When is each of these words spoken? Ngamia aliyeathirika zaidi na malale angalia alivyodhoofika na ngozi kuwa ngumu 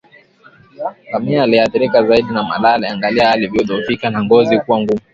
Ngamia 1.09 1.43
aliyeathirika 1.43 2.03
zaidi 2.07 2.33
na 2.33 2.43
malale 2.43 2.87
angalia 2.87 3.31
alivyodhoofika 3.31 4.09
na 4.09 4.23
ngozi 4.23 4.59
kuwa 4.59 4.79
ngumu 4.79 5.01